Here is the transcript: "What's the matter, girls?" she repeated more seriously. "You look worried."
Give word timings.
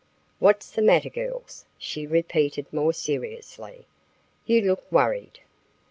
"What's 0.39 0.71
the 0.71 0.81
matter, 0.81 1.11
girls?" 1.11 1.65
she 1.77 2.07
repeated 2.07 2.65
more 2.73 2.91
seriously. 2.91 3.85
"You 4.47 4.61
look 4.63 4.91
worried." 4.91 5.41